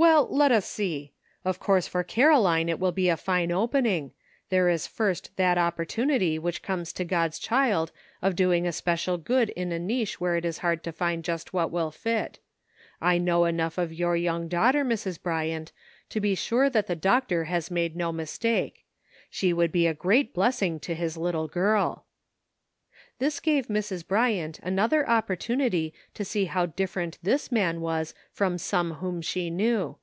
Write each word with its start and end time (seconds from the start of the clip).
''Well, 0.00 0.28
let 0.30 0.52
us 0.52 0.64
see. 0.64 1.12
Of 1.44 1.58
course 1.58 1.88
for 1.88 2.04
Caroline 2.04 2.68
it 2.68 2.78
will 2.78 2.92
be 2.92 3.08
a 3.08 3.16
fine 3.16 3.50
opening; 3.50 4.12
there 4.48 4.68
is 4.68 4.86
first 4.86 5.34
that 5.34 5.58
op 5.58 5.76
portunity 5.76 6.38
which 6.38 6.62
comes 6.62 6.92
to 6.92 7.04
God's 7.04 7.36
child 7.40 7.90
of 8.22 8.36
doing 8.36 8.64
a 8.64 8.70
special 8.70 9.18
good 9.18 9.48
in 9.50 9.72
a 9.72 9.78
niche 9.80 10.20
where 10.20 10.36
it 10.36 10.44
is 10.44 10.58
hard 10.58 10.84
to 10.84 10.92
find 10.92 11.24
just 11.24 11.52
what 11.52 11.72
will 11.72 11.90
fit. 11.90 12.38
.1 13.02 13.22
know 13.22 13.44
enough 13.44 13.76
of 13.76 13.92
your 13.92 14.16
young 14.16 14.46
daughter, 14.46 14.84
Mrs. 14.84 15.20
Bryant, 15.20 15.72
to 16.10 16.20
be 16.20 16.36
sure 16.36 16.70
that 16.70 16.86
the 16.86 16.94
doc 16.94 17.26
tor 17.26 17.44
has 17.46 17.68
made 17.68 17.96
no 17.96 18.12
mistake. 18.12 18.84
She 19.28 19.52
would 19.52 19.72
be 19.72 19.88
a 19.88 19.94
great 19.94 20.32
blessing 20.32 20.78
to 20.78 20.94
his 20.94 21.16
little 21.16 21.48
girl." 21.48 22.04
This 23.20 23.40
gave 23.40 23.66
Mrs. 23.66 24.06
Bryant 24.06 24.60
another 24.62 25.04
opportunity 25.10 25.92
to 26.14 26.24
see 26.24 26.44
how 26.44 26.66
differ 26.66 27.00
ent 27.00 27.18
this 27.20 27.50
,man 27.50 27.80
was 27.80 28.14
from 28.30 28.58
some 28.58 28.92
whom 28.92 29.20
she 29.22 29.50
knew. 29.50 29.96